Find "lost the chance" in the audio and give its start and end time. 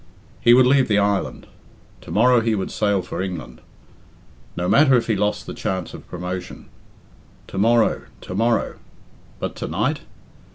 5.15-5.93